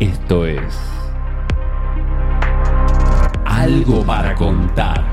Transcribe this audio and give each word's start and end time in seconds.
Esto 0.00 0.46
es 0.46 0.62
Algo 3.44 4.06
para 4.06 4.32
contar. 4.36 5.04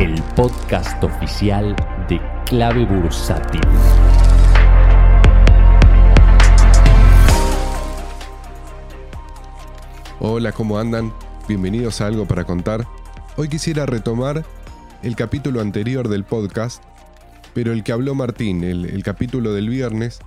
El 0.00 0.22
podcast 0.34 1.04
oficial 1.04 1.76
de 2.08 2.18
Clave 2.46 2.86
Bursátil. 2.86 3.60
Hola, 10.18 10.52
¿cómo 10.52 10.78
andan? 10.78 11.12
Bienvenidos 11.46 12.00
a 12.00 12.06
Algo 12.06 12.24
para 12.24 12.44
Contar. 12.44 12.86
Hoy 13.36 13.50
quisiera 13.50 13.84
retomar 13.84 14.46
el 15.02 15.14
capítulo 15.14 15.60
anterior 15.60 16.08
del 16.08 16.24
podcast, 16.24 16.82
pero 17.52 17.74
el 17.74 17.84
que 17.84 17.92
habló 17.92 18.14
Martín, 18.14 18.64
el, 18.64 18.86
el 18.86 19.02
capítulo 19.02 19.52
del 19.52 19.68
viernes, 19.68 20.20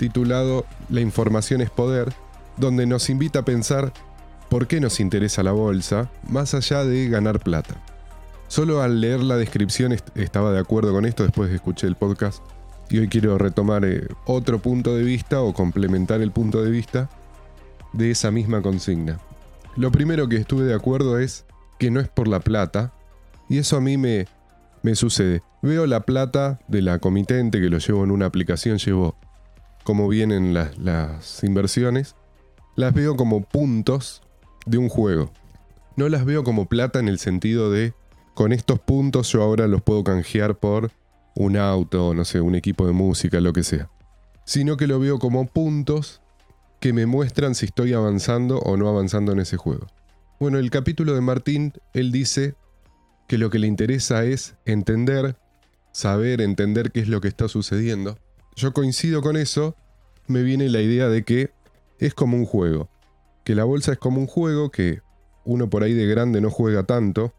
titulado 0.00 0.64
La 0.88 1.00
información 1.02 1.60
es 1.60 1.68
poder, 1.70 2.12
donde 2.56 2.86
nos 2.86 3.10
invita 3.10 3.40
a 3.40 3.44
pensar 3.44 3.92
por 4.48 4.66
qué 4.66 4.80
nos 4.80 4.98
interesa 4.98 5.42
la 5.42 5.52
bolsa, 5.52 6.10
más 6.28 6.54
allá 6.54 6.84
de 6.84 7.08
ganar 7.08 7.38
plata. 7.40 7.74
Solo 8.48 8.82
al 8.82 9.00
leer 9.00 9.20
la 9.20 9.36
descripción 9.36 9.92
est- 9.92 10.16
estaba 10.16 10.50
de 10.52 10.58
acuerdo 10.58 10.92
con 10.92 11.04
esto 11.04 11.22
después 11.22 11.50
de 11.50 11.56
escuché 11.56 11.86
el 11.86 11.94
podcast 11.96 12.42
y 12.88 12.98
hoy 12.98 13.08
quiero 13.08 13.36
retomar 13.38 13.84
eh, 13.84 14.08
otro 14.26 14.58
punto 14.58 14.96
de 14.96 15.04
vista 15.04 15.42
o 15.42 15.52
complementar 15.52 16.20
el 16.22 16.32
punto 16.32 16.62
de 16.64 16.70
vista 16.70 17.08
de 17.92 18.10
esa 18.10 18.30
misma 18.30 18.62
consigna. 18.62 19.20
Lo 19.76 19.92
primero 19.92 20.28
que 20.28 20.36
estuve 20.36 20.64
de 20.64 20.74
acuerdo 20.74 21.18
es 21.18 21.44
que 21.78 21.90
no 21.90 22.00
es 22.00 22.08
por 22.08 22.26
la 22.26 22.40
plata, 22.40 22.92
y 23.48 23.58
eso 23.58 23.76
a 23.76 23.80
mí 23.80 23.96
me, 23.96 24.26
me 24.82 24.94
sucede. 24.94 25.42
Veo 25.62 25.86
la 25.86 26.00
plata 26.00 26.58
de 26.68 26.82
la 26.82 26.98
comitente 26.98 27.60
que 27.60 27.68
lo 27.68 27.78
llevo 27.78 28.02
en 28.02 28.10
una 28.10 28.26
aplicación, 28.26 28.78
llevo 28.78 29.14
cómo 29.82 30.08
vienen 30.08 30.54
las, 30.54 30.78
las 30.78 31.42
inversiones, 31.44 32.16
las 32.76 32.94
veo 32.94 33.16
como 33.16 33.42
puntos 33.42 34.22
de 34.66 34.78
un 34.78 34.88
juego. 34.88 35.32
No 35.96 36.08
las 36.08 36.24
veo 36.24 36.44
como 36.44 36.66
plata 36.66 36.98
en 36.98 37.08
el 37.08 37.18
sentido 37.18 37.70
de 37.70 37.94
con 38.34 38.52
estos 38.52 38.78
puntos 38.78 39.32
yo 39.32 39.42
ahora 39.42 39.66
los 39.66 39.82
puedo 39.82 40.02
canjear 40.04 40.58
por 40.58 40.92
un 41.34 41.56
auto, 41.56 42.14
no 42.14 42.24
sé, 42.24 42.40
un 42.40 42.54
equipo 42.54 42.86
de 42.86 42.92
música, 42.92 43.40
lo 43.40 43.52
que 43.52 43.62
sea. 43.62 43.90
Sino 44.44 44.76
que 44.76 44.86
lo 44.86 44.98
veo 44.98 45.18
como 45.18 45.46
puntos 45.46 46.22
que 46.80 46.92
me 46.92 47.06
muestran 47.06 47.54
si 47.54 47.66
estoy 47.66 47.92
avanzando 47.92 48.58
o 48.60 48.76
no 48.76 48.88
avanzando 48.88 49.32
en 49.32 49.40
ese 49.40 49.56
juego. 49.56 49.86
Bueno, 50.38 50.58
el 50.58 50.70
capítulo 50.70 51.14
de 51.14 51.20
Martín, 51.20 51.74
él 51.92 52.12
dice 52.12 52.54
que 53.28 53.36
lo 53.36 53.50
que 53.50 53.58
le 53.58 53.66
interesa 53.66 54.24
es 54.24 54.54
entender, 54.64 55.36
saber, 55.92 56.40
entender 56.40 56.92
qué 56.92 57.00
es 57.00 57.08
lo 57.08 57.20
que 57.20 57.28
está 57.28 57.46
sucediendo. 57.48 58.18
Yo 58.56 58.72
coincido 58.72 59.22
con 59.22 59.36
eso, 59.36 59.76
me 60.26 60.42
viene 60.42 60.68
la 60.68 60.80
idea 60.80 61.08
de 61.08 61.24
que 61.24 61.50
es 61.98 62.14
como 62.14 62.36
un 62.36 62.46
juego, 62.46 62.88
que 63.44 63.54
la 63.54 63.64
bolsa 63.64 63.92
es 63.92 63.98
como 63.98 64.20
un 64.20 64.26
juego, 64.26 64.70
que 64.70 65.00
uno 65.44 65.68
por 65.70 65.82
ahí 65.82 65.94
de 65.94 66.06
grande 66.06 66.40
no 66.40 66.50
juega 66.50 66.84
tanto. 66.84 67.32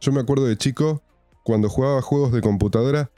Yo 0.00 0.12
me 0.12 0.20
acuerdo 0.20 0.46
de 0.46 0.56
chico, 0.56 1.02
cuando 1.42 1.68
jugaba 1.68 2.02
juegos 2.02 2.32
de 2.32 2.40
computadora, 2.40 3.10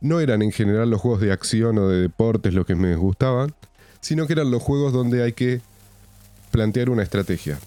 no 0.00 0.20
eran 0.20 0.42
en 0.42 0.52
general 0.52 0.90
los 0.90 1.00
juegos 1.00 1.20
de 1.20 1.32
acción 1.32 1.78
o 1.78 1.88
de 1.88 2.00
deportes 2.00 2.54
los 2.54 2.66
que 2.66 2.74
me 2.74 2.96
gustaban, 2.96 3.54
sino 4.00 4.26
que 4.26 4.32
eran 4.32 4.50
los 4.50 4.62
juegos 4.62 4.92
donde 4.92 5.22
hay 5.22 5.32
que 5.32 5.60
plantear 6.50 6.90
una 6.90 7.02
estrategia. 7.02 7.58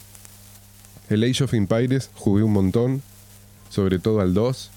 El 1.09 1.23
Age 1.23 1.43
of 1.43 1.53
Empires 1.53 2.09
jugué 2.15 2.43
un 2.43 2.53
montón, 2.53 3.01
sobre 3.69 3.99
todo 3.99 4.19
al 4.19 4.33
2, 4.33 4.71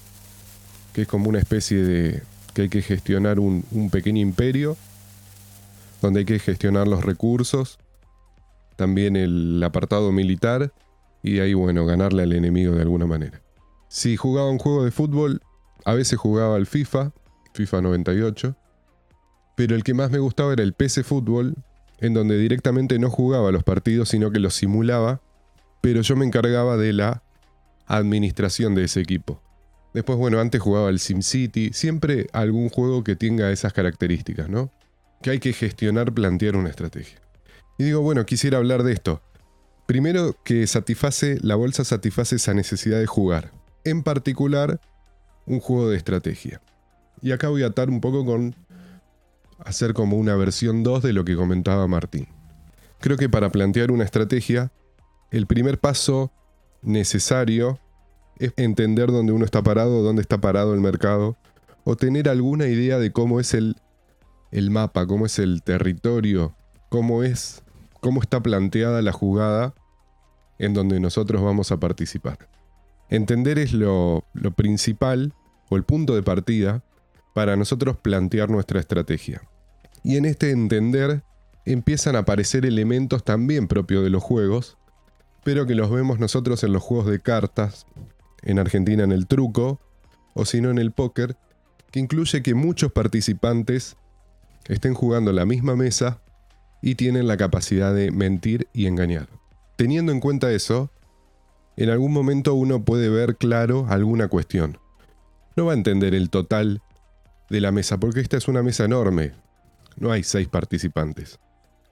que 0.93 1.03
es 1.03 1.09
como 1.09 1.29
una 1.29 1.39
especie 1.39 1.79
de 1.83 2.23
que 2.57 2.63
hay 2.63 2.69
que 2.71 2.81
gestionar 2.81 3.39
un, 3.39 3.67
un 3.71 3.91
pequeño 3.91 4.23
imperio, 4.23 4.79
donde 6.01 6.21
hay 6.21 6.25
que 6.25 6.39
gestionar 6.39 6.89
los 6.89 7.05
recursos, 7.05 7.79
también 8.77 9.15
el 9.15 9.63
apartado 9.63 10.11
militar, 10.11 10.73
y 11.23 11.41
ahí, 11.41 11.53
bueno, 11.53 11.85
ganarle 11.85 12.23
al 12.23 12.33
enemigo 12.33 12.75
de 12.75 12.81
alguna 12.81 13.05
manera. 13.05 13.43
Si 13.89 14.17
jugaba 14.17 14.49
un 14.49 14.59
juego 14.59 14.87
de 14.87 14.91
fútbol, 14.91 15.43
a 15.85 15.93
veces 15.93 16.19
jugaba 16.19 16.57
al 16.57 16.65
FIFA, 16.67 17.13
FIFA 17.53 17.83
98, 17.83 18.57
pero 19.55 19.77
el 19.77 19.85
que 19.85 19.93
más 19.93 20.11
me 20.11 20.19
gustaba 20.19 20.55
era 20.55 20.63
el 20.63 20.73
PC 20.73 21.05
Fútbol, 21.05 21.57
en 21.99 22.15
donde 22.15 22.39
directamente 22.39 22.99
no 22.99 23.11
jugaba 23.11 23.53
los 23.53 23.65
partidos, 23.65 24.09
sino 24.09 24.31
que 24.31 24.39
los 24.39 24.55
simulaba, 24.55 25.21
pero 25.83 26.01
yo 26.01 26.17
me 26.17 26.25
encargaba 26.25 26.79
de 26.79 26.95
la 26.95 27.23
administración 27.87 28.75
de 28.75 28.85
ese 28.85 29.03
equipo. 29.03 29.43
Después, 29.97 30.19
bueno, 30.19 30.41
antes 30.41 30.61
jugaba 30.61 30.91
el 30.91 30.99
SimCity, 30.99 31.73
siempre 31.73 32.27
algún 32.35 32.69
juego 32.69 33.03
que 33.03 33.17
tenga 33.17 33.51
esas 33.51 33.73
características, 33.73 34.47
¿no? 34.51 34.71
Que 35.23 35.31
hay 35.31 35.39
que 35.39 35.55
gestionar, 35.55 36.13
plantear 36.13 36.55
una 36.55 36.69
estrategia. 36.69 37.19
Y 37.79 37.85
digo, 37.85 38.03
bueno, 38.03 38.27
quisiera 38.27 38.59
hablar 38.59 38.83
de 38.83 38.93
esto. 38.93 39.23
Primero 39.87 40.37
que 40.45 40.67
satisface, 40.67 41.39
la 41.41 41.55
bolsa 41.55 41.83
satisface 41.83 42.37
esa 42.37 42.53
necesidad 42.53 42.99
de 42.99 43.07
jugar. 43.07 43.53
En 43.85 44.03
particular, 44.03 44.83
un 45.47 45.61
juego 45.61 45.89
de 45.89 45.97
estrategia. 45.97 46.61
Y 47.23 47.33
acá 47.33 47.49
voy 47.49 47.63
a 47.63 47.69
atar 47.69 47.89
un 47.89 48.03
poco 48.03 48.27
con 48.27 48.55
hacer 49.61 49.95
como 49.95 50.19
una 50.19 50.37
versión 50.37 50.83
2 50.83 51.05
de 51.05 51.15
lo 51.15 51.25
que 51.25 51.37
comentaba 51.37 51.89
Martín. 51.89 52.29
Creo 53.01 53.17
que 53.17 53.31
para 53.31 53.51
plantear 53.51 53.91
una 53.91 54.05
estrategia, 54.05 54.71
el 55.31 55.47
primer 55.47 55.79
paso 55.81 56.35
necesario 56.83 57.81
es 58.39 58.53
entender 58.57 59.11
dónde 59.11 59.33
uno 59.33 59.45
está 59.45 59.63
parado, 59.63 60.03
dónde 60.03 60.23
está 60.23 60.39
parado 60.41 60.75
el 60.75 60.81
mercado, 60.81 61.37
o 61.85 61.97
tener 61.97 62.29
alguna 62.29 62.67
idea 62.67 62.99
de 62.99 63.13
cómo 63.13 63.41
es 63.41 63.55
el, 63.55 63.77
el 64.51 64.71
mapa, 64.71 65.07
cómo 65.07 65.27
es 65.27 65.39
el 65.39 65.63
territorio, 65.63 66.55
cómo 66.89 67.23
es, 67.23 67.63
cómo 68.01 68.21
está 68.21 68.43
planteada 68.43 69.03
la 69.03 69.13
jugada 69.13 69.75
en 70.59 70.75
donde 70.75 71.01
nosotros 71.01 71.43
vamos 71.43 71.71
a 71.73 71.79
participar. 71.79 72.49
Entender 73.09 73.59
es 73.59 73.73
lo, 73.73 74.25
lo 74.35 74.51
principal 74.53 75.33
o 75.71 75.77
el 75.77 75.85
punto 75.85 76.15
de 76.15 76.23
partida 76.23 76.83
para 77.35 77.57
nosotros 77.57 77.97
plantear 77.97 78.51
nuestra 78.51 78.81
estrategia. 78.81 79.43
Y 80.03 80.17
en 80.17 80.25
este 80.25 80.51
entender 80.51 81.23
empiezan 81.65 82.17
a 82.17 82.21
aparecer 82.21 82.65
elementos 82.65 83.25
también 83.25 83.69
propios 83.69 84.03
de 84.03 84.11
los 84.11 84.23
juegos, 84.23 84.77
pero 85.45 85.67
que 85.67 85.75
los 85.75 85.91
vemos 85.91 86.19
nosotros 86.19 86.65
en 86.65 86.73
los 86.73 86.83
juegos 86.83 87.07
de 87.07 87.21
cartas, 87.21 87.87
en 88.47 88.59
Argentina 88.59 89.05
en 89.05 89.13
el 89.13 89.27
truco, 89.27 89.81
o 90.33 90.47
si 90.47 90.61
no 90.63 90.71
en 90.71 90.79
el 90.79 90.93
póker, 90.93 91.37
que 91.91 92.01
incluye 92.01 92.43
que 92.43 92.55
muchos 92.55 92.93
participantes 92.93 93.97
estén 94.69 94.95
jugando 94.95 95.33
la 95.33 95.45
misma 95.45 95.77
mesa 95.77 96.21
y 96.81 96.95
tienen 96.95 97.27
la 97.27 97.37
capacidad 97.37 97.95
de 97.95 98.11
mentir 98.11 98.69
y 98.73 98.87
engañar. 98.87 99.29
Teniendo 99.77 100.13
en 100.13 100.21
cuenta 100.21 100.53
eso, 100.53 100.91
en 101.77 101.91
algún 101.91 102.13
momento 102.13 102.55
uno 102.55 102.85
puede 102.85 103.09
ver 103.09 103.37
claro 103.37 103.87
alguna 103.89 104.29
cuestión. 104.29 104.79
No 105.57 105.67
va 105.67 105.73
a 105.73 105.77
entender 105.77 106.15
el 106.15 106.31
total 106.31 106.83
de 107.51 107.61
la 107.61 107.73
mesa, 107.73 107.99
porque 107.99 108.21
esta 108.21 108.37
es 108.37 108.49
una 108.49 108.63
mesa 108.63 108.85
enorme. 108.85 109.33
No 109.97 110.13
hay 110.13 110.23
seis 110.23 110.49
participantes. 110.49 111.41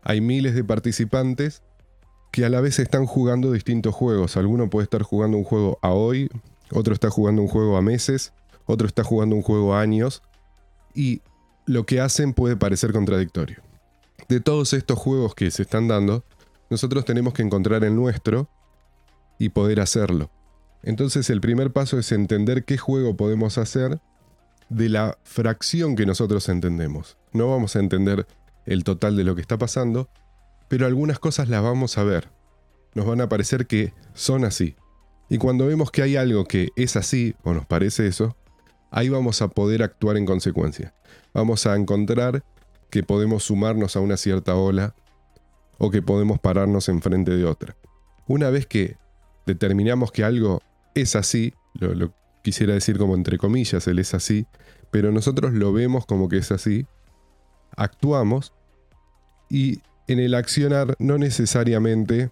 Hay 0.03 0.21
miles 0.21 0.55
de 0.55 0.65
participantes 0.65 1.63
que 2.35 2.45
a 2.45 2.49
la 2.49 2.61
vez 2.61 2.81
están 2.81 3.07
jugando 3.07 3.53
distintos 3.53 3.95
juegos. 3.95 4.37
Alguno 4.37 4.69
puede 4.69 4.83
estar 4.83 5.03
jugando 5.03 5.39
un 5.39 5.45
juego 5.45 5.79
a 5.83 5.93
hoy, 5.93 6.29
otro 6.73 6.93
está 6.93 7.09
jugando 7.09 7.41
un 7.41 7.47
juego 7.47 7.77
a 7.77 7.81
meses, 7.81 8.33
otro 8.67 8.89
está 8.89 9.05
jugando 9.05 9.37
un 9.37 9.43
juego 9.43 9.73
a 9.73 9.81
años, 9.81 10.21
y 10.97 11.23
lo 11.65 11.87
que 11.87 12.01
hacen 12.01 12.35
puede 12.35 12.57
parecer 12.57 12.93
contradictorio. 12.93 13.59
De 14.29 14.41
todos 14.41 14.73
estos 14.73 14.99
juegos 14.99 15.37
que 15.37 15.49
se 15.53 15.63
están 15.63 15.87
dando, 15.87 16.25
nosotros 16.71 17.05
tenemos 17.05 17.35
que 17.35 17.43
encontrar 17.43 17.85
el 17.85 17.95
nuestro 17.95 18.49
y 19.39 19.51
poder 19.51 19.79
hacerlo. 19.79 20.29
Entonces 20.83 21.31
el 21.31 21.41
primer 21.41 21.73
paso 21.73 22.01
es 22.01 22.11
entender 22.11 22.65
qué 22.65 22.79
juego 22.79 23.17
podemos 23.17 23.59
hacer 23.59 24.01
de 24.71 24.89
la 24.89 25.19
fracción 25.23 25.95
que 25.95 26.05
nosotros 26.05 26.49
entendemos. 26.49 27.17
No 27.33 27.49
vamos 27.49 27.77
a 27.77 27.79
entender 27.79 28.27
el 28.67 28.83
total 28.83 29.17
de 29.17 29.23
lo 29.23 29.37
que 29.37 29.41
está 29.41 29.57
pasando, 29.57 30.09
pero 30.69 30.87
algunas 30.87 31.19
cosas 31.19 31.49
las 31.49 31.63
vamos 31.63 31.99
a 31.99 32.05
ver. 32.05 32.31
Nos 32.95 33.07
van 33.07 33.21
a 33.21 33.29
parecer 33.29 33.67
que 33.67 33.93
son 34.15 34.45
así. 34.45 34.77
Y 35.29 35.39
cuando 35.39 35.67
vemos 35.67 35.91
que 35.91 36.03
hay 36.03 36.17
algo 36.17 36.45
que 36.45 36.69
es 36.77 36.97
así, 36.97 37.35
o 37.43 37.55
nos 37.55 37.67
parece 37.67 38.07
eso, 38.07 38.37
ahí 38.91 39.09
vamos 39.09 39.43
a 39.43 39.49
poder 39.49 39.83
actuar 39.83 40.17
en 40.17 40.27
consecuencia. 40.27 40.95
Vamos 41.33 41.67
a 41.67 41.77
encontrar 41.77 42.45
que 42.91 43.03
podemos 43.03 43.45
sumarnos 43.45 43.97
a 43.97 44.01
una 44.01 44.17
cierta 44.17 44.55
ola 44.55 44.95
o 45.79 45.91
que 45.91 46.03
podemos 46.03 46.39
pararnos 46.39 46.89
enfrente 46.89 47.37
de 47.37 47.45
otra. 47.45 47.77
Una 48.27 48.51
vez 48.51 48.67
que 48.67 48.97
determinamos 49.47 50.13
que 50.13 50.25
algo 50.25 50.63
es 50.95 51.17
así, 51.17 51.55
lo, 51.75 51.95
lo 51.95 52.15
quisiera 52.43 52.75
decir 52.75 52.99
como 52.99 53.15
entre 53.15 53.39
comillas, 53.39 53.87
él 53.89 53.99
es 53.99 54.15
así, 54.15 54.47
pero 54.91 55.11
nosotros 55.11 55.53
lo 55.53 55.73
vemos 55.73 56.07
como 56.07 56.29
que 56.29 56.37
es 56.37 56.53
así, 56.53 56.87
actuamos 57.77 58.53
y 59.49 59.81
en 60.07 60.19
el 60.19 60.35
accionar 60.35 60.95
no 60.99 61.19
necesariamente 61.19 62.31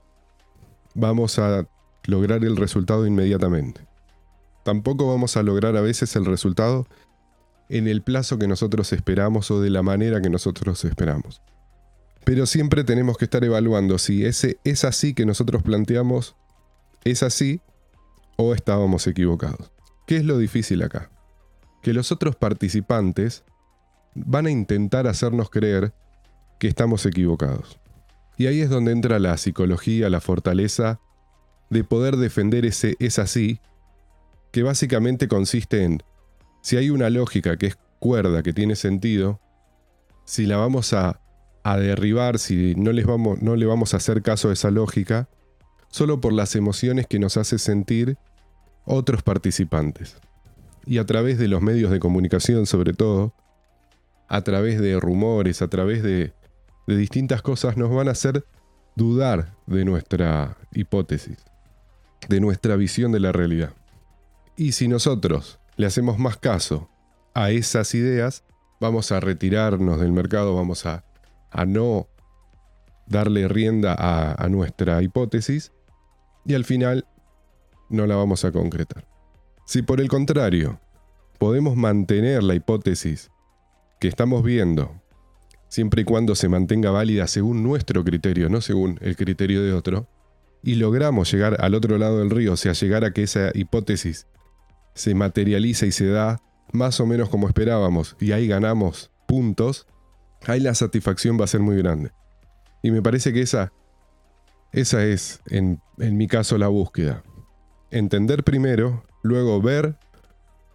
vamos 0.95 1.39
a 1.39 1.67
lograr 2.05 2.45
el 2.45 2.57
resultado 2.57 3.07
inmediatamente. 3.07 3.81
Tampoco 4.65 5.09
vamos 5.09 5.37
a 5.37 5.43
lograr 5.43 5.77
a 5.77 5.81
veces 5.81 6.15
el 6.17 6.25
resultado 6.25 6.87
en 7.69 7.89
el 7.89 8.03
plazo 8.03 8.39
que 8.39 8.47
nosotros 8.47 8.93
esperamos 8.93 9.51
o 9.51 9.61
de 9.61 9.71
la 9.71 9.83
manera 9.83 10.21
que 10.21 10.31
nosotros 10.31 10.85
esperamos. 10.85 11.41
Pero 12.25 12.47
siempre 12.47 12.85
tenemos 12.85 13.17
que 13.17 13.25
estar 13.25 13.43
evaluando 13.43 13.99
si 13.99 14.25
ese 14.25 14.59
es 14.65 14.85
así 14.85 15.15
que 15.15 15.27
nosotros 15.27 15.63
planteamos 15.63 16.37
es 17.05 17.23
así 17.23 17.61
o 18.37 18.55
estábamos 18.55 19.07
equivocados. 19.07 19.73
¿Qué 20.07 20.17
es 20.17 20.25
lo 20.25 20.39
difícil 20.39 20.83
acá? 20.83 21.11
Que 21.83 21.93
los 21.93 22.13
otros 22.13 22.37
participantes 22.37 23.45
van 24.15 24.47
a 24.47 24.51
intentar 24.51 25.07
hacernos 25.07 25.51
creer 25.51 25.93
que 26.59 26.69
estamos 26.69 27.07
equivocados. 27.07 27.79
Y 28.37 28.47
ahí 28.47 28.61
es 28.61 28.71
donde 28.71 28.93
entra 28.93 29.19
la 29.19 29.37
psicología, 29.37 30.11
la 30.11 30.21
fortaleza 30.21 31.01
de 31.71 31.85
poder 31.85 32.17
defender 32.17 32.67
ese 32.67 32.97
es 32.99 33.19
así, 33.19 33.61
que 34.51 34.63
básicamente 34.63 35.29
consiste 35.29 35.85
en, 35.85 36.03
si 36.61 36.77
hay 36.77 36.91
una 36.91 37.09
lógica 37.09 37.57
que 37.57 37.69
es 37.69 37.79
cuerda, 37.99 38.43
que 38.43 38.53
tiene 38.53 38.77
sentido, 38.77 39.41
si 40.25 40.47
la 40.47 40.57
vamos 40.57 40.93
a, 40.93 41.21
derribar, 41.65 42.39
si 42.39 42.75
no, 42.75 42.93
les 42.93 43.07
vamos, 43.07 43.41
no 43.41 43.57
le 43.57 43.67
vamos 43.67 43.95
a 43.95 43.99
hacer 43.99 44.23
caso 44.23 44.51
a 44.51 44.53
esa 44.53 44.71
lógica, 44.71 45.29
solo 45.89 46.21
por 46.21 46.33
las 46.33 46.57
emociones 46.57 47.07
que 47.07 47.19
nos 47.19 47.37
hace 47.37 47.59
sentir 47.59 48.19
otros 48.85 49.23
participantes. 49.23 50.17
Y 50.85 50.99
a 50.99 51.07
través 51.07 51.39
de 51.39 51.49
los 51.49 51.63
medios 51.63 51.91
de 51.91 52.01
comunicación 52.01 52.67
sobre 52.67 52.93
todo, 52.93 53.35
a 54.29 54.43
través 54.43 54.81
de 54.81 54.99
rumores, 54.99 55.63
a 55.63 55.69
través 55.69 56.03
de, 56.03 56.33
de 56.93 56.99
distintas 57.01 57.43
cosas, 57.43 57.77
nos 57.77 57.91
van 57.91 58.09
a 58.09 58.13
hacer 58.13 58.45
dudar 58.95 59.55
de 59.67 59.85
nuestra 59.85 60.57
hipótesis, 60.73 61.39
de 62.29 62.41
nuestra 62.41 62.77
visión 62.77 63.13
de 63.13 63.21
la 63.21 63.33
realidad. 63.33 63.75
Y 64.57 64.73
si 64.73 64.89
nosotros 64.89 65.59
le 65.77 65.87
hacemos 65.87 66.19
más 66.19 66.37
caso 66.37 66.89
a 67.35 67.51
esas 67.51 67.95
ideas, 67.95 68.45
vamos 68.81 69.13
a 69.13 69.21
retirarnos 69.21 70.01
del 70.01 70.13
mercado, 70.13 70.55
vamos 70.55 70.85
a, 70.87 71.05
no 71.67 72.09
darle 73.07 73.49
rienda 73.49 73.95
a, 73.99 74.43
a 74.43 74.49
nuestra 74.49 75.03
hipótesis 75.03 75.73
y 76.45 76.55
al 76.55 76.65
final 76.65 77.07
no 77.89 78.07
la 78.07 78.17
vamos 78.17 78.45
a 78.45 78.53
concretar. 78.53 79.07
Si 79.67 79.83
por 79.83 80.01
el 80.01 80.09
contrario 80.09 80.81
podemos 81.39 81.77
mantener 81.77 82.43
la 82.43 82.55
hipótesis 82.55 83.31
que 84.01 84.09
estamos 84.09 84.43
viendo, 84.43 85.02
siempre 85.73 86.03
y 86.03 86.05
cuando 86.05 86.35
se 86.35 86.51
mantenga 86.51 86.91
válida 86.91 87.27
según 87.27 87.63
nuestro 87.63 88.05
criterio, 88.05 88.51
no 88.51 88.61
según 88.61 88.99
el 89.01 89.17
criterio 89.17 89.63
de 89.63 89.73
otro, 89.73 90.07
y 90.63 90.75
logramos 90.75 91.33
llegar 91.33 91.57
al 91.65 91.75
otro 91.75 91.97
lado 91.97 92.19
del 92.19 92.29
río, 92.29 92.53
o 92.53 92.57
sea, 92.59 92.75
llegar 92.75 93.07
a 93.07 93.15
que 93.15 93.23
esa 93.23 93.53
hipótesis 93.55 94.27
se 94.93 95.15
materializa 95.15 95.87
y 95.87 95.93
se 95.93 96.09
da 96.09 96.43
más 96.75 97.01
o 97.01 97.07
menos 97.07 97.31
como 97.31 97.49
esperábamos, 97.49 98.19
y 98.21 98.33
ahí 98.33 98.49
ganamos 98.49 99.11
puntos, 99.27 99.87
ahí 100.47 100.61
la 100.61 100.75
satisfacción 100.75 101.41
va 101.41 101.45
a 101.45 101.49
ser 101.49 101.61
muy 101.61 101.79
grande. 101.79 102.13
Y 102.83 102.91
me 102.91 103.01
parece 103.01 103.33
que 103.33 103.41
esa, 103.41 103.73
esa 104.73 105.03
es, 105.07 105.41
en, 105.47 105.81
mi 105.97 106.27
caso, 106.27 106.59
la 106.59 106.69
búsqueda. 106.69 107.25
Entender 107.91 108.45
primero, 108.45 109.07
luego 109.23 109.63
ver 109.63 109.97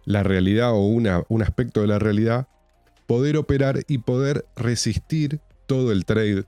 la 0.04 0.24
realidad 0.24 0.72
o 0.72 0.80
un 0.80 1.42
aspecto 1.42 1.82
de 1.82 1.86
la 1.86 2.00
realidad, 2.00 2.48
poder 3.08 3.38
operar 3.38 3.84
y 3.88 3.98
poder 3.98 4.44
resistir 4.54 5.40
todo 5.66 5.92
el 5.92 6.04
trade. 6.04 6.44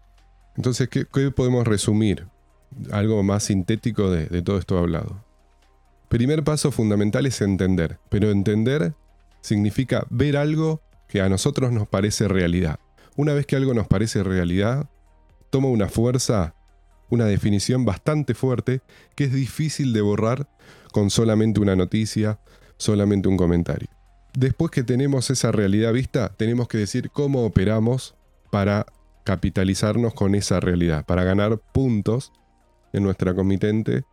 Entonces, 0.56 0.90
¿qué, 0.90 1.06
podemos 1.30 1.66
resumir? 1.66 2.26
Algo 2.92 3.22
más 3.22 3.44
sintético 3.44 4.10
de, 4.10 4.42
todo 4.42 4.58
esto 4.58 4.76
hablado. 4.76 5.24
Primer 6.10 6.44
paso 6.44 6.70
fundamental 6.70 7.24
es 7.24 7.40
entender, 7.40 7.98
pero 8.10 8.30
entender 8.30 8.92
significa 9.40 10.06
ver 10.10 10.36
algo 10.36 10.82
que 11.08 11.22
a 11.22 11.30
nosotros 11.30 11.72
nos 11.72 11.88
parece 11.88 12.28
realidad. 12.28 12.78
Una 13.16 13.32
vez 13.32 13.46
que 13.46 13.56
algo 13.56 13.72
nos 13.72 13.88
parece 13.88 14.22
realidad, 14.22 14.90
toma 15.48 15.68
una 15.68 15.88
fuerza, 15.88 16.54
una 17.08 17.24
definición 17.24 17.86
bastante 17.86 18.34
fuerte 18.34 18.82
que 19.16 19.24
es 19.24 19.32
difícil 19.32 19.94
de 19.94 20.02
borrar 20.02 20.46
con 20.92 21.08
solamente 21.08 21.58
una 21.58 21.74
noticia, 21.74 22.38
solamente 22.76 23.28
un 23.28 23.38
comentario. 23.38 23.88
Después 24.34 24.70
que 24.70 24.82
tenemos 24.82 25.30
esa 25.30 25.52
realidad 25.52 25.92
vista, 25.92 26.32
tenemos 26.36 26.68
que 26.68 26.78
decir 26.78 27.10
cómo 27.10 27.44
operamos 27.44 28.14
para 28.50 28.86
capitalizarnos 29.24 30.14
con 30.14 30.34
esa 30.34 30.60
realidad, 30.60 31.04
para 31.04 31.24
ganar 31.24 31.58
puntos 31.72 32.32
en 32.92 33.02
nuestra 33.02 33.34
comitente 33.34 34.04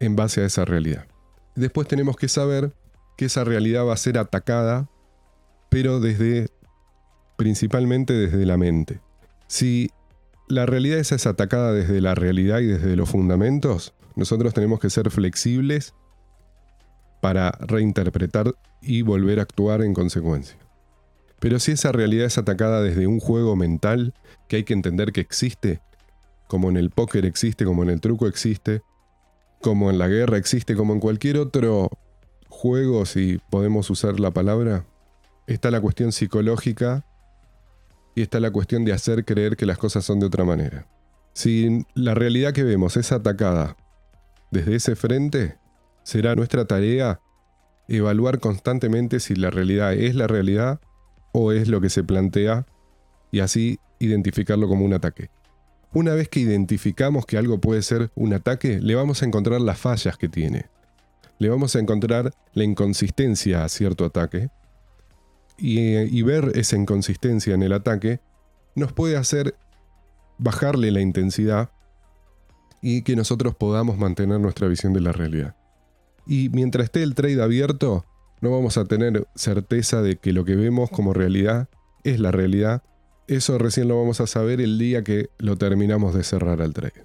en 0.00 0.16
base 0.16 0.42
a 0.42 0.46
esa 0.46 0.64
realidad. 0.64 1.06
Después 1.54 1.88
tenemos 1.88 2.16
que 2.16 2.28
saber 2.28 2.74
que 3.16 3.26
esa 3.26 3.44
realidad 3.44 3.86
va 3.86 3.94
a 3.94 3.98
ser 3.98 4.18
atacada, 4.18 4.88
pero 5.70 6.00
desde 6.00 6.48
principalmente 7.36 8.12
desde 8.12 8.44
la 8.46 8.56
mente. 8.56 9.00
Si 9.46 9.90
la 10.48 10.66
realidad 10.66 10.98
esa 10.98 11.16
es 11.16 11.26
atacada 11.26 11.72
desde 11.72 12.00
la 12.00 12.14
realidad 12.14 12.60
y 12.60 12.66
desde 12.66 12.96
los 12.96 13.10
fundamentos, 13.10 13.94
nosotros 14.14 14.54
tenemos 14.54 14.80
que 14.80 14.90
ser 14.90 15.10
flexibles 15.10 15.94
para 17.20 17.50
reinterpretar 17.60 18.54
y 18.80 19.02
volver 19.02 19.38
a 19.38 19.42
actuar 19.42 19.82
en 19.82 19.94
consecuencia. 19.94 20.56
Pero 21.40 21.58
si 21.58 21.72
esa 21.72 21.92
realidad 21.92 22.26
es 22.26 22.38
atacada 22.38 22.82
desde 22.82 23.06
un 23.06 23.20
juego 23.20 23.56
mental 23.56 24.14
que 24.48 24.56
hay 24.56 24.64
que 24.64 24.72
entender 24.72 25.12
que 25.12 25.20
existe, 25.20 25.80
como 26.46 26.70
en 26.70 26.76
el 26.76 26.90
póker 26.90 27.26
existe, 27.26 27.64
como 27.64 27.82
en 27.82 27.90
el 27.90 28.00
truco 28.00 28.26
existe, 28.26 28.82
como 29.60 29.90
en 29.90 29.98
la 29.98 30.08
guerra 30.08 30.38
existe, 30.38 30.76
como 30.76 30.92
en 30.92 31.00
cualquier 31.00 31.38
otro 31.38 31.90
juego, 32.48 33.04
si 33.04 33.38
podemos 33.50 33.90
usar 33.90 34.20
la 34.20 34.30
palabra, 34.30 34.86
está 35.46 35.70
la 35.70 35.80
cuestión 35.80 36.12
psicológica 36.12 37.04
y 38.14 38.22
está 38.22 38.40
la 38.40 38.50
cuestión 38.50 38.84
de 38.84 38.92
hacer 38.92 39.24
creer 39.24 39.56
que 39.56 39.66
las 39.66 39.78
cosas 39.78 40.04
son 40.04 40.20
de 40.20 40.26
otra 40.26 40.44
manera. 40.44 40.86
Si 41.34 41.84
la 41.94 42.14
realidad 42.14 42.52
que 42.52 42.62
vemos 42.62 42.96
es 42.96 43.12
atacada 43.12 43.76
desde 44.50 44.76
ese 44.76 44.96
frente, 44.96 45.58
será 46.06 46.36
nuestra 46.36 46.66
tarea 46.66 47.20
evaluar 47.88 48.38
constantemente 48.38 49.18
si 49.18 49.34
la 49.34 49.50
realidad 49.50 49.92
es 49.92 50.14
la 50.14 50.28
realidad 50.28 50.78
o 51.32 51.50
es 51.50 51.66
lo 51.66 51.80
que 51.80 51.90
se 51.90 52.04
plantea 52.04 52.64
y 53.32 53.40
así 53.40 53.80
identificarlo 53.98 54.68
como 54.68 54.84
un 54.84 54.94
ataque. 54.94 55.30
Una 55.92 56.14
vez 56.14 56.28
que 56.28 56.38
identificamos 56.38 57.26
que 57.26 57.38
algo 57.38 57.60
puede 57.60 57.82
ser 57.82 58.12
un 58.14 58.32
ataque, 58.34 58.78
le 58.80 58.94
vamos 58.94 59.20
a 59.20 59.26
encontrar 59.26 59.60
las 59.60 59.80
fallas 59.80 60.16
que 60.16 60.28
tiene. 60.28 60.66
Le 61.40 61.48
vamos 61.48 61.74
a 61.74 61.80
encontrar 61.80 62.32
la 62.54 62.62
inconsistencia 62.62 63.64
a 63.64 63.68
cierto 63.68 64.04
ataque. 64.04 64.48
Y, 65.58 66.22
ver 66.22 66.52
esa 66.54 66.76
inconsistencia 66.76 67.54
en 67.54 67.64
el 67.64 67.72
ataque 67.72 68.20
nos 68.76 68.92
puede 68.92 69.16
hacer 69.16 69.56
bajarle 70.38 70.92
la 70.92 71.00
intensidad 71.00 71.70
y 72.80 73.02
que 73.02 73.16
nosotros 73.16 73.56
podamos 73.56 73.98
mantener 73.98 74.38
nuestra 74.38 74.68
visión 74.68 74.92
de 74.92 75.00
la 75.00 75.10
realidad. 75.10 75.56
Y 76.26 76.48
mientras 76.50 76.84
esté 76.84 77.02
el 77.02 77.14
trade 77.14 77.42
abierto, 77.42 78.04
no 78.40 78.50
vamos 78.50 78.76
a 78.76 78.84
tener 78.84 79.26
certeza 79.34 80.02
de 80.02 80.16
que 80.16 80.32
lo 80.32 80.44
que 80.44 80.56
vemos 80.56 80.90
como 80.90 81.12
realidad 81.12 81.68
es 82.04 82.20
la 82.20 82.32
realidad. 82.32 82.82
Eso 83.28 83.58
recién 83.58 83.88
lo 83.88 83.98
vamos 83.98 84.20
a 84.20 84.26
saber 84.26 84.60
el 84.60 84.78
día 84.78 85.02
que 85.02 85.30
lo 85.38 85.56
terminamos 85.56 86.14
de 86.14 86.22
cerrar 86.22 86.60
al 86.60 86.72
trade. 86.72 87.04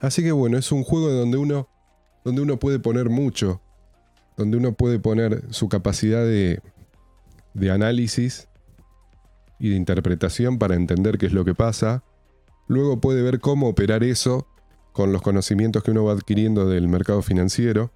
Así 0.00 0.22
que 0.22 0.32
bueno, 0.32 0.58
es 0.58 0.72
un 0.72 0.84
juego 0.84 1.10
donde 1.10 1.38
uno, 1.38 1.68
donde 2.24 2.42
uno 2.42 2.58
puede 2.58 2.78
poner 2.78 3.08
mucho, 3.08 3.62
donde 4.36 4.56
uno 4.56 4.72
puede 4.72 4.98
poner 4.98 5.42
su 5.50 5.68
capacidad 5.68 6.24
de, 6.24 6.60
de 7.54 7.70
análisis 7.70 8.48
y 9.58 9.70
de 9.70 9.76
interpretación 9.76 10.58
para 10.58 10.74
entender 10.74 11.18
qué 11.18 11.26
es 11.26 11.32
lo 11.32 11.44
que 11.44 11.54
pasa. 11.54 12.04
Luego 12.68 13.00
puede 13.00 13.22
ver 13.22 13.40
cómo 13.40 13.68
operar 13.68 14.04
eso 14.04 14.46
con 14.92 15.12
los 15.12 15.22
conocimientos 15.22 15.82
que 15.82 15.90
uno 15.92 16.04
va 16.04 16.12
adquiriendo 16.12 16.68
del 16.68 16.88
mercado 16.88 17.22
financiero. 17.22 17.92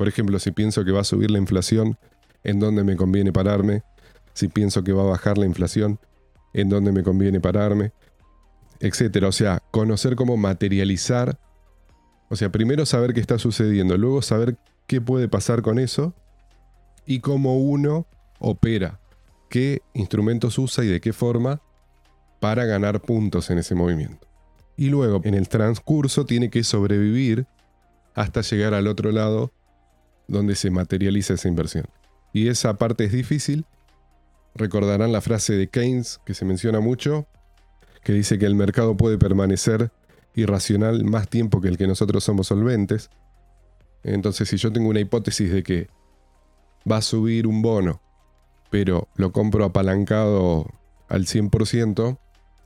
Por 0.00 0.08
ejemplo, 0.08 0.38
si 0.38 0.50
pienso 0.50 0.82
que 0.82 0.92
va 0.92 1.02
a 1.02 1.04
subir 1.04 1.30
la 1.30 1.36
inflación, 1.36 1.98
¿en 2.42 2.58
dónde 2.58 2.84
me 2.84 2.96
conviene 2.96 3.34
pararme? 3.34 3.82
Si 4.32 4.48
pienso 4.48 4.82
que 4.82 4.94
va 4.94 5.02
a 5.02 5.10
bajar 5.10 5.36
la 5.36 5.44
inflación, 5.44 6.00
¿en 6.54 6.70
dónde 6.70 6.90
me 6.90 7.02
conviene 7.02 7.38
pararme? 7.38 7.92
Etcétera. 8.80 9.28
O 9.28 9.32
sea, 9.32 9.62
conocer 9.70 10.16
cómo 10.16 10.38
materializar. 10.38 11.38
O 12.30 12.36
sea, 12.36 12.50
primero 12.50 12.86
saber 12.86 13.12
qué 13.12 13.20
está 13.20 13.38
sucediendo, 13.38 13.98
luego 13.98 14.22
saber 14.22 14.56
qué 14.86 15.02
puede 15.02 15.28
pasar 15.28 15.60
con 15.60 15.78
eso 15.78 16.14
y 17.04 17.20
cómo 17.20 17.58
uno 17.58 18.06
opera, 18.38 19.00
qué 19.50 19.82
instrumentos 19.92 20.58
usa 20.58 20.82
y 20.82 20.88
de 20.88 21.02
qué 21.02 21.12
forma 21.12 21.60
para 22.40 22.64
ganar 22.64 23.02
puntos 23.02 23.50
en 23.50 23.58
ese 23.58 23.74
movimiento. 23.74 24.26
Y 24.78 24.88
luego, 24.88 25.20
en 25.24 25.34
el 25.34 25.50
transcurso, 25.50 26.24
tiene 26.24 26.48
que 26.48 26.64
sobrevivir 26.64 27.46
hasta 28.14 28.40
llegar 28.40 28.72
al 28.72 28.86
otro 28.86 29.12
lado 29.12 29.52
donde 30.30 30.54
se 30.54 30.70
materializa 30.70 31.34
esa 31.34 31.48
inversión. 31.48 31.84
Y 32.32 32.48
esa 32.48 32.74
parte 32.74 33.04
es 33.04 33.12
difícil. 33.12 33.66
Recordarán 34.54 35.12
la 35.12 35.20
frase 35.20 35.54
de 35.54 35.68
Keynes 35.68 36.20
que 36.24 36.34
se 36.34 36.44
menciona 36.44 36.80
mucho, 36.80 37.26
que 38.02 38.12
dice 38.12 38.38
que 38.38 38.46
el 38.46 38.54
mercado 38.54 38.96
puede 38.96 39.18
permanecer 39.18 39.90
irracional 40.34 41.04
más 41.04 41.28
tiempo 41.28 41.60
que 41.60 41.68
el 41.68 41.76
que 41.76 41.88
nosotros 41.88 42.22
somos 42.24 42.46
solventes. 42.46 43.10
Entonces, 44.04 44.48
si 44.48 44.56
yo 44.56 44.72
tengo 44.72 44.88
una 44.88 45.00
hipótesis 45.00 45.52
de 45.52 45.62
que 45.62 45.88
va 46.90 46.98
a 46.98 47.02
subir 47.02 47.46
un 47.46 47.60
bono, 47.60 48.00
pero 48.70 49.08
lo 49.16 49.32
compro 49.32 49.64
apalancado 49.64 50.66
al 51.08 51.26
100%, 51.26 52.18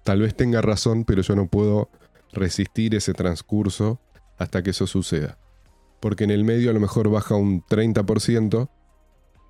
tal 0.05 0.21
vez 0.21 0.37
tenga 0.37 0.61
razón, 0.61 1.05
pero 1.05 1.23
yo 1.23 1.35
no 1.35 1.47
puedo 1.47 1.89
resistir 2.33 2.95
ese 2.95 3.15
transcurso 3.15 3.99
hasta 4.37 4.63
que 4.63 4.71
eso 4.71 4.87
suceda. 4.87 5.39
Porque 6.05 6.25
en 6.25 6.31
el 6.31 6.45
medio 6.45 6.69
a 6.69 6.75
lo 6.75 6.81
mejor 6.81 7.09
baja 7.09 7.35
un 7.35 7.65
30% 7.65 8.69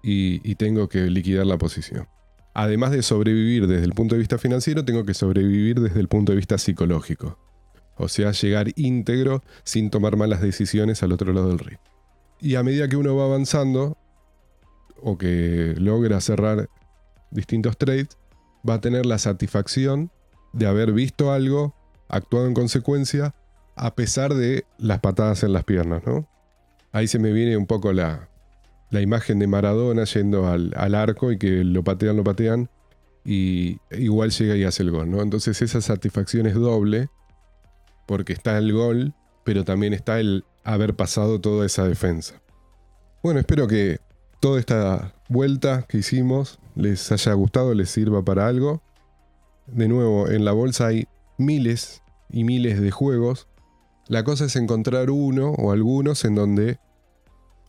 y, 0.04 0.48
y 0.48 0.54
tengo 0.54 0.88
que 0.88 1.00
liquidar 1.10 1.46
la 1.46 1.58
posición. 1.58 2.06
Además 2.54 2.92
de 2.92 3.02
sobrevivir 3.02 3.66
desde 3.66 3.84
el 3.84 3.92
punto 3.92 4.14
de 4.14 4.20
vista 4.20 4.38
financiero, 4.38 4.84
tengo 4.84 5.04
que 5.04 5.14
sobrevivir 5.14 5.80
desde 5.80 5.98
el 5.98 6.06
punto 6.06 6.30
de 6.30 6.36
vista 6.36 6.56
psicológico. 6.56 7.40
O 7.96 8.06
sea, 8.06 8.30
llegar 8.30 8.68
íntegro 8.76 9.42
sin 9.64 9.90
tomar 9.90 10.16
malas 10.16 10.40
decisiones 10.42 11.02
al 11.02 11.10
otro 11.10 11.32
lado 11.32 11.48
del 11.48 11.58
río. 11.58 11.80
Y 12.38 12.54
a 12.54 12.62
medida 12.62 12.88
que 12.88 12.94
uno 12.94 13.16
va 13.16 13.24
avanzando, 13.24 13.98
o 15.02 15.18
que 15.18 15.74
logra 15.76 16.20
cerrar 16.20 16.68
distintos 17.32 17.76
trades, 17.78 18.16
va 18.68 18.74
a 18.74 18.80
tener 18.80 19.06
la 19.06 19.18
satisfacción 19.18 20.12
de 20.52 20.68
haber 20.68 20.92
visto 20.92 21.32
algo, 21.32 21.74
actuado 22.08 22.46
en 22.46 22.54
consecuencia, 22.54 23.34
a 23.74 23.96
pesar 23.96 24.34
de 24.34 24.66
las 24.78 25.00
patadas 25.00 25.42
en 25.42 25.52
las 25.52 25.64
piernas, 25.64 26.06
¿no? 26.06 26.28
Ahí 26.94 27.08
se 27.08 27.18
me 27.18 27.32
viene 27.32 27.56
un 27.56 27.66
poco 27.66 27.92
la, 27.92 28.28
la 28.90 29.00
imagen 29.00 29.40
de 29.40 29.48
Maradona 29.48 30.04
yendo 30.04 30.46
al, 30.46 30.72
al, 30.76 30.94
arco 30.94 31.32
y 31.32 31.38
que 31.38 31.64
lo 31.64 31.82
patean, 31.82 32.16
lo 32.16 32.22
patean, 32.22 32.70
y 33.24 33.78
igual 33.90 34.30
llega 34.30 34.54
y 34.54 34.62
hace 34.62 34.84
el 34.84 34.92
gol, 34.92 35.10
¿no? 35.10 35.20
Entonces 35.20 35.60
esa 35.60 35.80
satisfacción 35.80 36.46
es 36.46 36.54
doble, 36.54 37.08
porque 38.06 38.32
está 38.32 38.56
el 38.58 38.72
gol, 38.72 39.12
pero 39.42 39.64
también 39.64 39.92
está 39.92 40.20
el 40.20 40.44
haber 40.62 40.94
pasado 40.94 41.40
toda 41.40 41.66
esa 41.66 41.88
defensa. 41.88 42.40
Bueno, 43.24 43.40
espero 43.40 43.66
que 43.66 43.98
toda 44.38 44.60
esta 44.60 45.14
vuelta 45.28 45.86
que 45.88 45.98
hicimos 45.98 46.60
les 46.76 47.10
haya 47.10 47.32
gustado, 47.32 47.74
les 47.74 47.90
sirva 47.90 48.24
para 48.24 48.46
algo. 48.46 48.82
De 49.66 49.88
nuevo, 49.88 50.28
en 50.28 50.44
la 50.44 50.52
bolsa 50.52 50.86
hay 50.86 51.08
miles 51.38 52.02
y 52.30 52.44
miles 52.44 52.80
de 52.80 52.92
juegos. 52.92 53.48
La 54.06 54.22
cosa 54.22 54.44
es 54.44 54.56
encontrar 54.56 55.10
uno 55.10 55.50
o 55.50 55.72
algunos 55.72 56.24
en 56.24 56.34
donde 56.34 56.78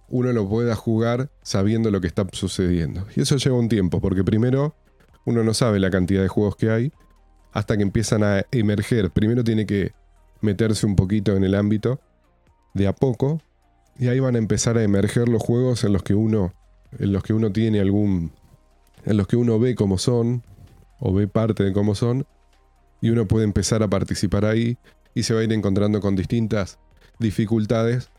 uno 0.10 0.34
lo 0.34 0.48
pueda 0.48 0.76
jugar 0.76 1.30
sabiendo 1.42 1.92
lo 1.92 2.02
que 2.02 2.08
está 2.08 2.28
sucediendo. 2.32 3.06
Y 3.16 3.22
eso 3.22 3.38
lleva 3.38 3.58
un 3.58 3.70
tiempo, 3.70 4.02
porque 4.02 4.24
primero 4.24 4.76
uno 5.26 5.44
no 5.44 5.54
sabe 5.54 5.80
la 5.80 5.90
cantidad 5.90 6.22
de 6.22 6.28
juegos 6.28 6.56
que 6.56 6.70
hay 6.70 6.92
hasta 7.52 7.78
que 7.78 7.84
empiezan 7.84 8.24
a 8.24 8.46
emerger. 8.52 9.12
Primero 9.12 9.44
tiene 9.44 9.66
que 9.66 9.94
meterse 10.42 10.86
un 10.86 10.96
poquito 10.96 11.36
en 11.36 11.44
el 11.44 11.56
ámbito 11.56 12.00
de 12.74 12.88
a 12.88 12.94
poco 12.94 13.42
y 13.98 14.10
ahí 14.10 14.20
van 14.20 14.36
a 14.36 14.40
empezar 14.40 14.78
a 14.78 14.84
emerger 14.84 15.30
los 15.30 15.42
juegos 15.42 15.84
en 15.86 15.94
los 15.94 16.04
que 16.04 16.14
uno, 16.14 16.54
en 17.00 17.14
los 17.14 17.24
que 17.24 17.34
uno 17.34 17.52
tiene 17.52 17.80
algún, 17.80 18.34
en 19.06 19.18
los 19.18 19.28
que 19.28 19.38
uno 19.38 19.58
ve 19.58 19.74
cómo 19.74 19.98
son, 19.98 20.44
o 21.00 21.14
ve 21.14 21.28
parte 21.28 21.64
de 21.64 21.72
cómo 21.72 21.96
son, 21.96 22.26
y 23.02 23.10
uno 23.10 23.26
puede 23.26 23.46
empezar 23.46 23.84
a 23.84 23.88
participar 23.88 24.46
ahí 24.46 24.78
y 25.16 25.24
se 25.24 25.34
va 25.34 25.40
a 25.40 25.44
ir 25.44 25.52
encontrando 25.54 26.00
con 26.02 26.16
distintas 26.16 26.78
dificultades 27.18 28.12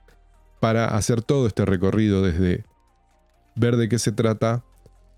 para 0.58 0.96
hacer 0.96 1.22
todo 1.22 1.46
este 1.46 1.64
recorrido 1.64 2.22
desde 2.22 2.64
ver 3.54 3.76
de 3.76 3.88
qué 3.88 4.00
se 4.00 4.10
trata 4.10 4.64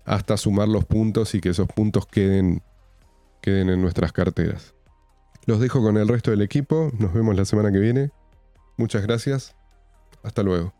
hasta 0.05 0.37
sumar 0.37 0.67
los 0.67 0.85
puntos 0.85 1.33
y 1.33 1.41
que 1.41 1.49
esos 1.49 1.67
puntos 1.67 2.05
queden, 2.05 2.61
queden 3.41 3.69
en 3.69 3.81
nuestras 3.81 4.11
carteras. 4.11 4.75
Los 5.45 5.59
dejo 5.59 5.81
con 5.81 5.97
el 5.97 6.07
resto 6.07 6.31
del 6.31 6.41
equipo, 6.41 6.91
nos 6.99 7.13
vemos 7.13 7.35
la 7.35 7.45
semana 7.45 7.71
que 7.71 7.79
viene. 7.79 8.11
Muchas 8.77 9.01
gracias 9.01 9.55
hasta 10.21 10.43
luego. 10.43 10.73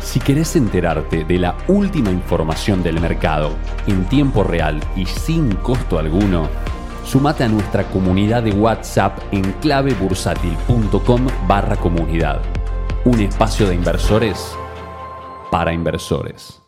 Si 0.00 0.20
querés 0.20 0.56
enterarte 0.56 1.24
de 1.24 1.38
la 1.38 1.56
última 1.68 2.10
información 2.10 2.82
del 2.82 3.00
mercado 3.00 3.56
en 3.86 4.06
tiempo 4.08 4.42
real 4.42 4.80
y 4.96 5.06
sin 5.06 5.54
costo 5.56 5.98
alguno, 5.98 6.50
sumate 7.04 7.44
a 7.44 7.48
nuestra 7.48 7.84
comunidad 7.84 8.42
de 8.42 8.52
WhatsApp 8.52 9.18
en 9.32 9.42
clavebursátil.com 9.60 11.26
barra 11.46 11.76
comunidad. 11.76 12.40
Un 13.04 13.20
espacio 13.20 13.68
de 13.68 13.74
inversores 13.74 14.56
para 15.50 15.72
inversores. 15.72 16.61